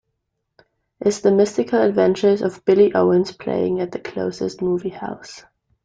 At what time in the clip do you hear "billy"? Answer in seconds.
2.65-2.91